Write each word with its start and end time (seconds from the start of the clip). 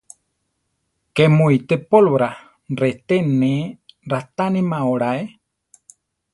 ¿Ké 1.15 1.23
mu 1.35 1.45
ité 1.57 1.75
pólvora? 1.89 2.29
reté 2.81 3.17
ne 3.39 3.53
raʼtánema 4.11 4.79
oláe. 4.93 5.23